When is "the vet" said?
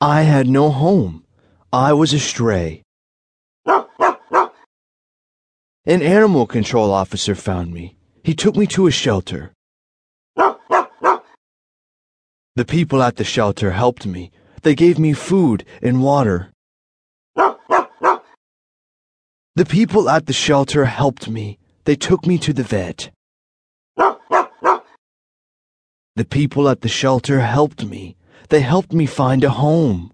22.52-23.10